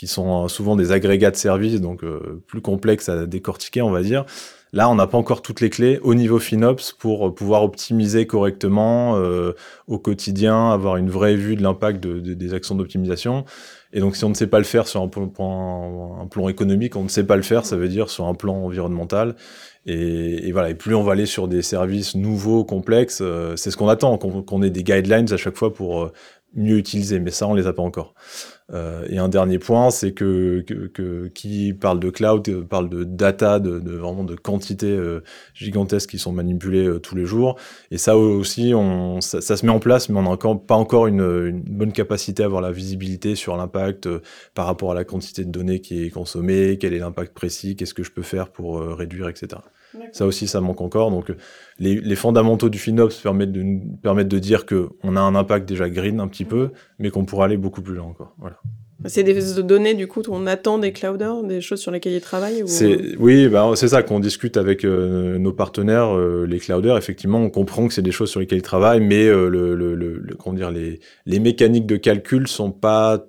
qui 0.00 0.06
sont 0.06 0.44
euh, 0.44 0.48
souvent 0.48 0.76
des 0.76 0.92
agrégats 0.92 1.30
de 1.30 1.36
services, 1.36 1.80
donc 1.80 2.02
plus 2.46 2.62
complexes 2.62 3.10
à 3.10 3.26
décortiquer, 3.26 3.82
on 3.82 3.90
va 3.90 4.02
dire. 4.02 4.24
Là, 4.72 4.88
on 4.88 4.94
n'a 4.94 5.06
pas 5.06 5.18
encore 5.18 5.42
toutes 5.42 5.60
les 5.60 5.68
clés 5.68 5.98
au 6.02 6.14
niveau 6.14 6.38
FinOps 6.38 6.94
pour 6.98 7.34
pouvoir 7.34 7.64
optimiser 7.64 8.26
correctement 8.26 9.20
au 9.88 9.98
quotidien, 9.98 10.70
avoir 10.70 10.96
une 10.96 11.10
vraie 11.10 11.34
vue 11.34 11.56
de 11.56 11.62
l'impact 11.64 12.06
des 12.06 12.54
actions 12.54 12.76
d'optimisation. 12.76 13.44
Et 13.92 14.00
donc, 14.00 14.14
si 14.14 14.24
on 14.24 14.28
ne 14.28 14.34
sait 14.34 14.46
pas 14.46 14.58
le 14.58 14.64
faire 14.64 14.86
sur 14.86 15.02
un 15.02 15.08
plan, 15.08 16.20
un 16.20 16.26
plan, 16.26 16.48
économique, 16.48 16.94
on 16.94 17.02
ne 17.02 17.08
sait 17.08 17.26
pas 17.26 17.36
le 17.36 17.42
faire, 17.42 17.66
ça 17.66 17.76
veut 17.76 17.88
dire 17.88 18.08
sur 18.08 18.26
un 18.26 18.34
plan 18.34 18.54
environnemental. 18.54 19.34
Et, 19.86 20.52
voilà, 20.52 20.70
et 20.70 20.74
plus 20.74 20.94
on 20.94 21.02
va 21.02 21.12
aller 21.12 21.26
sur 21.26 21.48
des 21.48 21.62
services 21.62 22.14
nouveaux, 22.14 22.64
complexes, 22.64 23.20
euh, 23.22 23.56
c'est 23.56 23.70
ce 23.70 23.76
qu'on 23.76 23.88
attend, 23.88 24.18
qu'on 24.18 24.62
ait 24.62 24.70
des 24.70 24.84
guidelines 24.84 25.32
à 25.32 25.36
chaque 25.36 25.56
fois 25.56 25.72
pour 25.72 26.02
euh, 26.02 26.12
mieux 26.54 26.76
utiliser, 26.76 27.18
mais 27.18 27.30
ça, 27.30 27.46
on 27.46 27.54
les 27.54 27.66
a 27.66 27.72
pas 27.72 27.82
encore. 27.82 28.14
Euh, 28.72 29.06
et 29.08 29.18
un 29.18 29.28
dernier 29.28 29.58
point, 29.58 29.90
c'est 29.90 30.12
que, 30.12 30.64
que, 30.94 31.28
qui 31.28 31.72
parle 31.74 32.00
de 32.00 32.10
cloud 32.10 32.48
euh, 32.48 32.62
parle 32.62 32.88
de 32.88 33.04
data, 33.04 33.58
de, 33.58 33.80
de 33.80 33.92
vraiment 33.92 34.24
de 34.24 34.36
quantités 34.36 34.90
euh, 34.90 35.22
gigantesques 35.54 36.10
qui 36.10 36.18
sont 36.18 36.32
manipulées 36.32 37.00
tous 37.02 37.16
les 37.16 37.26
jours. 37.26 37.56
Et 37.90 37.98
ça 37.98 38.16
aussi, 38.16 38.72
on, 38.74 39.20
ça, 39.20 39.40
se 39.40 39.66
met 39.66 39.72
en 39.72 39.80
place, 39.80 40.08
mais 40.08 40.18
on 40.18 40.22
n'a 40.22 40.30
encore, 40.30 40.64
pas 40.64 40.76
encore 40.76 41.06
une, 41.06 41.20
une, 41.20 41.62
bonne 41.62 41.92
capacité 41.92 42.42
à 42.42 42.46
avoir 42.46 42.62
la 42.62 42.72
visibilité 42.72 43.34
sur 43.34 43.56
l'impact 43.56 44.08
par 44.54 44.66
rapport 44.66 44.92
à 44.92 44.94
la 44.94 45.04
quantité 45.04 45.44
de 45.44 45.50
données 45.50 45.80
qui 45.80 46.04
est 46.04 46.10
consommée, 46.10 46.78
quel 46.78 46.94
est 46.94 46.98
l'impact 46.98 47.34
précis, 47.34 47.76
qu'est-ce 47.76 47.94
que 47.94 48.02
je 48.02 48.12
peux 48.12 48.22
faire 48.22 48.50
pour 48.50 48.80
réduire, 48.80 49.28
etc. 49.28 49.60
Ça 50.12 50.26
aussi, 50.26 50.46
ça 50.46 50.60
manque 50.60 50.80
encore. 50.80 51.10
Donc, 51.10 51.32
les, 51.78 52.00
les 52.00 52.16
fondamentaux 52.16 52.68
du 52.68 52.78
FinOps 52.78 53.20
permettent 53.22 53.52
de, 53.52 53.64
permettent 54.02 54.28
de 54.28 54.38
dire 54.38 54.66
qu'on 54.66 55.16
a 55.16 55.20
un 55.20 55.34
impact 55.34 55.68
déjà 55.68 55.88
green 55.88 56.20
un 56.20 56.28
petit 56.28 56.44
peu, 56.44 56.70
mais 56.98 57.10
qu'on 57.10 57.24
pourra 57.24 57.46
aller 57.46 57.56
beaucoup 57.56 57.82
plus 57.82 57.94
loin 57.94 58.06
encore. 58.06 58.34
Voilà. 58.38 58.56
C'est 59.06 59.22
des 59.22 59.62
données, 59.62 59.94
du 59.94 60.06
coup, 60.06 60.22
on 60.28 60.46
attend 60.46 60.76
des 60.76 60.92
clouders, 60.92 61.42
des 61.42 61.62
choses 61.62 61.80
sur 61.80 61.90
lesquelles 61.90 62.12
ils 62.12 62.20
travaillent 62.20 62.62
ou... 62.62 62.66
Oui, 63.18 63.48
bah, 63.48 63.70
c'est 63.74 63.88
ça 63.88 64.02
qu'on 64.02 64.20
discute 64.20 64.58
avec 64.58 64.84
euh, 64.84 65.38
nos 65.38 65.54
partenaires, 65.54 66.14
euh, 66.14 66.44
les 66.46 66.58
clouders. 66.58 66.98
Effectivement, 66.98 67.38
on 67.38 67.48
comprend 67.48 67.88
que 67.88 67.94
c'est 67.94 68.02
des 68.02 68.12
choses 68.12 68.28
sur 68.28 68.40
lesquelles 68.40 68.58
ils 68.58 68.62
travaillent, 68.62 69.00
mais 69.00 69.24
euh, 69.24 69.48
le, 69.48 69.74
le, 69.74 69.94
le, 69.94 70.34
comment 70.38 70.54
dire, 70.54 70.70
les, 70.70 71.00
les 71.24 71.40
mécaniques 71.40 71.86
de 71.86 71.96
calcul 71.96 72.46
sont 72.46 72.72
pas 72.72 73.24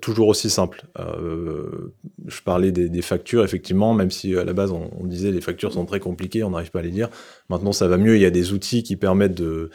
toujours 0.00 0.28
aussi 0.28 0.50
simples. 0.50 0.84
je 0.96 2.40
parlais 2.44 2.72
des, 2.72 2.88
des, 2.88 3.02
factures, 3.02 3.44
effectivement, 3.44 3.94
même 3.94 4.10
si 4.10 4.36
à 4.36 4.44
la 4.44 4.52
base 4.52 4.72
on, 4.72 4.90
on 4.98 5.06
disait 5.06 5.30
les 5.30 5.40
factures 5.40 5.72
sont 5.72 5.84
très 5.84 6.00
compliquées, 6.00 6.42
on 6.44 6.50
n'arrive 6.50 6.70
pas 6.70 6.80
à 6.80 6.82
les 6.82 6.90
dire. 6.90 7.08
Maintenant, 7.50 7.72
ça 7.72 7.88
va 7.88 7.98
mieux. 7.98 8.16
Il 8.16 8.22
y 8.22 8.26
a 8.26 8.30
des 8.30 8.52
outils 8.52 8.82
qui 8.82 8.96
permettent 8.96 9.34
de 9.34 9.70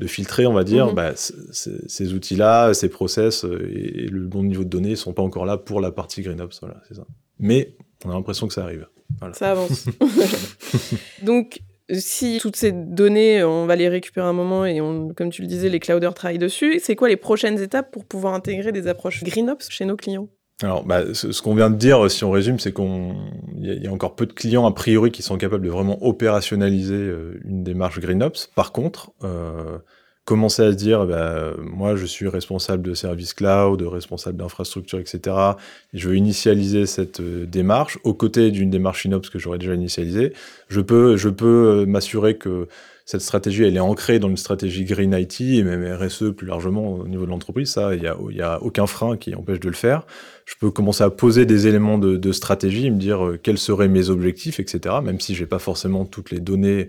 de 0.00 0.06
filtrer, 0.06 0.46
on 0.46 0.54
va 0.54 0.64
dire, 0.64 0.88
mhm. 0.88 0.94
bah, 0.94 1.12
ces 1.14 2.14
outils-là, 2.14 2.72
ces 2.72 2.88
process 2.88 3.44
euh, 3.44 3.70
et, 3.70 4.08
le 4.08 4.26
bon 4.26 4.42
niveau 4.42 4.64
de 4.64 4.68
données 4.68 4.96
sont 4.96 5.12
pas 5.12 5.22
encore 5.22 5.44
là 5.44 5.58
pour 5.58 5.80
la 5.80 5.92
partie 5.92 6.22
GreenOps. 6.22 6.58
Voilà, 6.60 6.80
c'est 6.88 6.94
ça. 6.94 7.06
Mais 7.38 7.76
on 8.04 8.10
a 8.10 8.14
l'impression 8.14 8.48
que 8.48 8.54
ça 8.54 8.64
arrive. 8.64 8.88
Ça 9.34 9.52
avance. 9.52 9.86
Donc, 11.22 11.60
si 11.92 12.38
toutes 12.40 12.56
ces 12.56 12.72
données, 12.72 13.42
on 13.42 13.66
va 13.66 13.76
les 13.76 13.88
récupérer 13.88 14.26
un 14.26 14.32
moment 14.32 14.64
et 14.64 14.80
on, 14.80 15.08
comme 15.08 15.30
tu 15.30 15.42
le 15.42 15.48
disais, 15.48 15.68
les 15.68 15.80
clouders 15.80 16.14
travaillent 16.14 16.38
dessus, 16.38 16.80
c'est 16.82 16.96
quoi 16.96 17.08
les 17.08 17.16
prochaines 17.16 17.60
étapes 17.60 17.90
pour 17.90 18.04
pouvoir 18.04 18.34
intégrer 18.34 18.72
des 18.72 18.86
approches 18.86 19.24
GreenOps 19.24 19.70
chez 19.70 19.84
nos 19.84 19.96
clients? 19.96 20.28
Alors, 20.62 20.84
bah, 20.84 21.14
ce, 21.14 21.40
qu'on 21.40 21.54
vient 21.54 21.70
de 21.70 21.76
dire, 21.76 22.10
si 22.10 22.22
on 22.22 22.30
résume, 22.30 22.58
c'est 22.58 22.72
qu'on 22.72 23.14
y, 23.58 23.86
a 23.86 23.90
encore 23.90 24.14
peu 24.14 24.26
de 24.26 24.32
clients 24.32 24.66
a 24.66 24.72
priori 24.72 25.10
qui 25.10 25.22
sont 25.22 25.38
capables 25.38 25.64
de 25.64 25.70
vraiment 25.70 26.04
opérationnaliser 26.04 26.94
euh, 26.94 27.40
une 27.44 27.64
démarche 27.64 27.98
GreenOps. 27.98 28.48
Par 28.54 28.72
contre, 28.72 29.12
euh, 29.24 29.78
commencer 30.30 30.62
à 30.62 30.70
se 30.70 30.76
dire, 30.76 31.06
bah, 31.06 31.54
moi, 31.58 31.96
je 31.96 32.06
suis 32.06 32.28
responsable 32.28 32.84
de 32.84 32.94
service 32.94 33.34
cloud, 33.34 33.82
responsable 33.82 34.36
d'infrastructure, 34.38 35.00
etc. 35.00 35.36
Et 35.92 35.98
je 35.98 36.08
veux 36.08 36.16
initialiser 36.16 36.86
cette 36.86 37.18
euh, 37.18 37.46
démarche 37.46 37.98
aux 38.04 38.14
côtés 38.14 38.52
d'une 38.52 38.70
démarche 38.70 39.02
FinOps 39.02 39.28
que 39.28 39.40
j'aurais 39.40 39.58
déjà 39.58 39.74
initialisée. 39.74 40.32
Je 40.68 40.80
peux, 40.80 41.16
je 41.16 41.28
peux 41.28 41.84
m'assurer 41.84 42.36
que 42.36 42.68
cette 43.06 43.22
stratégie, 43.22 43.64
elle 43.64 43.74
est 43.74 43.80
ancrée 43.80 44.20
dans 44.20 44.28
une 44.28 44.36
stratégie 44.36 44.84
Green 44.84 45.12
IT 45.12 45.40
et 45.40 45.64
même 45.64 45.84
RSE 46.00 46.30
plus 46.36 46.46
largement 46.46 46.92
au 46.92 47.08
niveau 47.08 47.24
de 47.24 47.30
l'entreprise. 47.30 47.72
Ça, 47.72 47.96
il 47.96 48.02
n'y 48.02 48.40
a, 48.40 48.52
a 48.52 48.60
aucun 48.60 48.86
frein 48.86 49.16
qui 49.16 49.34
empêche 49.34 49.58
de 49.58 49.68
le 49.68 49.74
faire. 49.74 50.06
Je 50.44 50.54
peux 50.60 50.70
commencer 50.70 51.02
à 51.02 51.10
poser 51.10 51.44
des 51.44 51.66
éléments 51.66 51.98
de, 51.98 52.30
stratégie, 52.30 52.88
me 52.88 53.00
dire 53.00 53.26
euh, 53.26 53.40
quels 53.42 53.58
seraient 53.58 53.88
mes 53.88 54.10
objectifs, 54.10 54.60
etc. 54.60 54.94
Même 55.02 55.18
si 55.18 55.34
j'ai 55.34 55.46
pas 55.46 55.58
forcément 55.58 56.04
toutes 56.04 56.30
les 56.30 56.38
données 56.38 56.86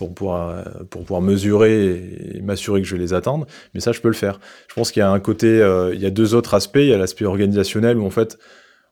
pour 0.00 0.14
pouvoir, 0.14 0.64
pour 0.88 1.02
pouvoir 1.02 1.20
mesurer 1.20 2.36
et, 2.36 2.40
m'assurer 2.40 2.80
que 2.80 2.88
je 2.88 2.96
les 2.96 3.12
attende. 3.12 3.44
Mais 3.74 3.80
ça, 3.80 3.92
je 3.92 4.00
peux 4.00 4.08
le 4.08 4.14
faire. 4.14 4.40
Je 4.66 4.74
pense 4.74 4.92
qu'il 4.92 5.00
y 5.00 5.02
a 5.02 5.10
un 5.10 5.20
côté, 5.20 5.60
euh, 5.60 5.94
il 5.94 6.00
y 6.00 6.06
a 6.06 6.10
deux 6.10 6.34
autres 6.34 6.54
aspects. 6.54 6.78
Il 6.78 6.86
y 6.86 6.94
a 6.94 6.96
l'aspect 6.96 7.26
organisationnel 7.26 7.98
où 7.98 8.06
en 8.06 8.10
fait, 8.10 8.38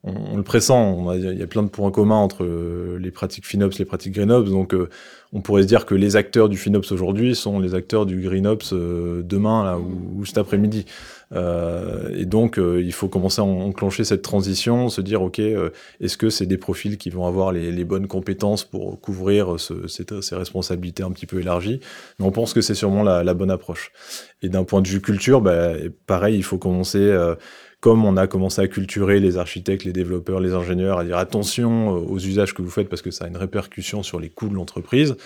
on, 0.05 0.37
le 0.37 0.43
pressent. 0.43 0.97
il 1.15 1.39
y 1.39 1.43
a 1.43 1.47
plein 1.47 1.63
de 1.63 1.69
points 1.69 1.91
communs 1.91 2.17
entre 2.17 2.45
euh, 2.45 2.99
les 3.01 3.11
pratiques 3.11 3.47
FinOps, 3.47 3.79
les 3.79 3.85
pratiques 3.85 4.15
GreenOps. 4.15 4.51
Donc, 4.51 4.75
on 5.33 5.43
pourrait 5.43 5.63
se 5.63 5.67
dire 5.67 5.85
que 5.85 5.95
les 5.95 6.17
acteurs 6.17 6.49
du 6.49 6.57
FinOps 6.57 6.91
aujourd'hui 6.91 7.35
sont 7.35 7.61
les 7.61 7.75
acteurs 7.75 8.07
du 8.07 8.21
GreenOps 8.21 8.73
euh, 8.73 9.23
demain 9.23 9.63
là, 9.63 9.79
ou, 9.79 10.25
cet 10.25 10.39
après-midi. 10.39 10.87
Euh, 11.35 12.09
et 12.17 12.25
donc, 12.25 12.59
euh, 12.59 12.83
il 12.83 12.93
faut 12.95 13.09
commencer 13.09 13.43
à 13.43 13.45
enclencher 13.45 14.05
cette 14.05 14.23
transition, 14.23 14.89
se 14.89 15.03
dire, 15.03 15.21
OK, 15.21 15.39
est-ce 15.39 16.17
que 16.17 16.31
c'est 16.31 16.47
des 16.47 16.57
profils 16.57 16.97
qui 16.97 17.11
vont 17.11 17.27
avoir 17.27 17.53
les, 17.53 17.85
bonnes 17.85 18.07
compétences 18.07 18.65
pour 18.65 19.01
couvrir 19.01 19.61
ce, 19.61 19.87
ces, 19.87 20.35
responsabilités 20.35 21.03
un 21.03 21.11
petit 21.11 21.27
peu 21.27 21.41
élargies? 21.41 21.81
Mais 22.19 22.25
on 22.25 22.31
pense 22.31 22.55
que 22.55 22.63
c'est 22.63 22.75
sûrement 22.75 23.03
la, 23.03 23.23
la, 23.23 23.35
bonne 23.35 23.51
approche. 23.51 23.93
Et 24.41 24.49
d'un 24.49 24.65
point 24.65 24.81
de 24.81 24.89
vue 24.89 25.03
culture, 25.03 25.43
bah, 25.43 25.73
pareil, 26.07 26.37
il 26.37 26.43
faut 26.43 26.59
commencer 26.59 27.15
comme 27.81 28.05
on 28.05 28.17
a 28.17 28.27
commencé 28.27 28.61
à 28.61 28.69
culturer 28.69 29.21
les 29.21 29.37
architectes, 29.37 29.85
les 29.85 29.93
développeurs, 29.93 30.41
les 30.41 30.55
ingénieurs, 30.55 30.99
à 30.99 31.05
dire 31.05 31.17
attention 31.17 31.95
euh, 31.95 32.01
aux 32.01 32.19
usages 32.19 32.55
que 32.55 32.63
vous 32.63 32.71
faites 32.71 32.89
parce 32.89 33.03
que 33.03 33.11
ça 33.11 33.25
a 33.25 33.29
une 33.29 33.37
répercussion 33.37 34.03
sur 34.03 34.19
les 34.19 34.29
coûts 34.29 34.49
de 34.49 34.55
l'entreprise, 34.55 35.17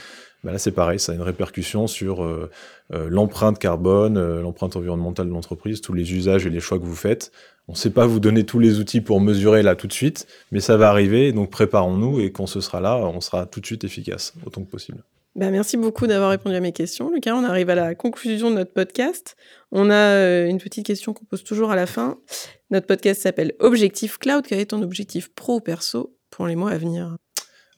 ben 0.45 0.53
là 0.53 0.59
c'est 0.59 0.73
pareil, 0.73 0.99
ça 0.99 1.13
a 1.13 1.15
une 1.15 1.23
répercussion 1.23 1.87
sur 1.87 2.25
euh, 2.25 2.51
euh, 2.93 3.09
l'empreinte 3.09 3.59
carbone, 3.59 4.41
l'empreinte 4.41 4.77
environnementale 4.77 5.29
de 5.29 5.33
l'entreprise, 5.33 5.81
tous 5.81 5.95
les 5.95 6.13
usages 6.13 6.47
et 6.47 6.51
les 6.51 6.61
choix 6.61 6.79
que 6.79 6.85
vous 6.85 6.97
faites. 6.97 7.33
On 7.69 7.73
ne 7.73 7.77
sait 7.77 7.91
pas 7.91 8.07
vous 8.07 8.21
donner 8.21 8.45
tous 8.45 8.59
les 8.59 8.81
outils 8.81 9.01
pour 9.01 9.21
mesurer 9.21 9.63
là 9.63 9.77
tout 9.77 9.87
de 9.87 9.93
suite, 9.93 10.27
mais 10.51 10.61
ça 10.61 10.77
va 10.77 10.91
arriver, 10.91 11.33
donc 11.33 11.51
préparons-nous 11.51 12.21
et 12.21 12.33
quand 12.33 12.47
ce 12.47 12.61
sera 12.61 12.81
là, 12.81 12.97
on 12.97 13.21
sera 13.21 13.47
tout 13.47 13.61
de 13.61 13.67
suite 13.67 13.85
efficace, 13.85 14.35
autant 14.45 14.63
que 14.63 14.71
possible. 14.71 15.03
Bah, 15.35 15.51
merci 15.51 15.79
beaucoup 15.79 16.07
d'avoir 16.07 16.29
répondu 16.29 16.55
à 16.57 16.61
mes 16.61 16.73
questions, 16.73 17.11
Lucas. 17.11 17.35
On 17.35 17.45
arrive 17.45 17.71
à 17.71 17.75
la 17.75 17.95
conclusion 17.95 18.51
de 18.51 18.57
notre 18.57 18.75
podcast. 18.75 19.35
On 19.71 19.89
a 19.89 19.95
euh, 19.95 20.47
une 20.47 20.59
petite 20.59 20.85
question 20.85 21.15
qu'on 21.15 21.25
pose 21.25 21.43
toujours 21.43 21.71
à 21.71 21.77
la 21.77 21.87
fin. 21.87 22.19
Notre 22.71 22.87
podcast 22.87 23.23
s'appelle 23.23 23.55
Objectif 23.59 24.19
Cloud. 24.19 24.45
Quel 24.47 24.59
est 24.59 24.67
ton 24.67 24.83
objectif 24.83 25.35
pro 25.35 25.57
ou 25.57 25.61
perso 25.61 26.15
pour 26.29 26.47
les 26.47 26.55
mois 26.55 26.73
à 26.73 26.77
venir? 26.77 27.17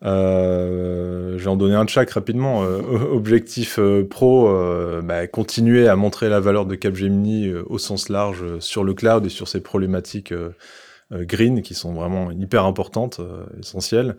Euh, 0.04 1.38
je 1.38 1.44
vais 1.44 1.50
en 1.50 1.54
donner 1.54 1.76
un 1.76 1.87
chaque 1.87 2.11
rapidement. 2.11 2.64
Euh, 2.64 2.80
objectif 3.12 3.78
pro, 4.11 4.52
bah, 5.04 5.28
continuer 5.28 5.87
à 5.87 5.94
montrer 5.94 6.28
la 6.28 6.40
valeur 6.40 6.66
de 6.66 6.75
Capgemini 6.75 7.52
au 7.54 7.78
sens 7.78 8.08
large 8.08 8.58
sur 8.58 8.82
le 8.82 8.94
cloud 8.94 9.26
et 9.26 9.30
sur 9.30 9.46
ces 9.46 9.61
problématiques 9.61 10.34
green 11.12 11.62
qui 11.62 11.75
sont 11.75 11.94
vraiment 11.94 12.32
hyper 12.32 12.64
importantes, 12.64 13.20
essentielles. 13.61 14.16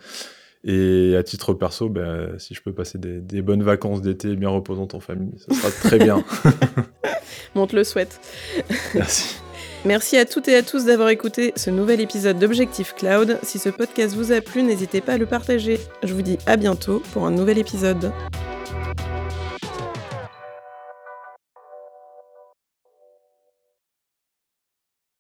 Et 0.68 1.16
à 1.16 1.22
titre 1.22 1.54
perso, 1.54 1.90
ben, 1.90 2.30
si 2.40 2.56
je 2.56 2.62
peux 2.62 2.74
passer 2.74 2.98
des, 2.98 3.42
bonnes 3.44 3.62
vacances 3.62 4.02
d'été 4.02 4.36
bien 4.36 4.50
reposantes 4.50 4.96
en 4.96 5.00
famille, 5.00 5.34
ça 5.38 5.54
sera 5.54 5.70
très 5.70 6.00
bien. 6.00 6.24
On 7.56 7.68
te 7.68 7.76
le 7.76 7.84
souhaite. 7.84 8.20
Merci. 8.96 9.36
Merci 9.86 10.18
à 10.18 10.26
toutes 10.26 10.48
et 10.48 10.56
à 10.56 10.64
tous 10.64 10.86
d'avoir 10.86 11.10
écouté 11.10 11.54
ce 11.56 11.70
nouvel 11.70 12.02
épisode 12.02 12.40
d'Objectif 12.40 12.96
Cloud. 12.96 13.38
Si 13.44 13.60
ce 13.60 13.70
podcast 13.70 14.16
vous 14.16 14.32
a 14.32 14.42
plu, 14.42 14.64
n'hésitez 14.64 15.00
pas 15.00 15.14
à 15.14 15.18
le 15.20 15.28
partager. 15.28 15.80
Je 16.02 16.14
vous 16.16 16.24
dis 16.24 16.40
à 16.48 16.58
bientôt 16.58 17.04
pour 17.14 17.28
un 17.28 17.32
nouvel 17.32 17.60
épisode. 17.60 18.12